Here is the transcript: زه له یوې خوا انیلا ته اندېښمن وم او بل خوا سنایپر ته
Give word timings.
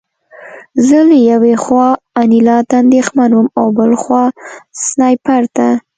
زه 0.87 0.97
له 1.09 1.17
یوې 1.29 1.53
خوا 1.63 1.87
انیلا 2.21 2.57
ته 2.67 2.75
اندېښمن 2.83 3.31
وم 3.33 3.47
او 3.59 3.65
بل 3.77 3.91
خوا 4.01 4.23
سنایپر 4.85 5.43
ته 5.55 5.67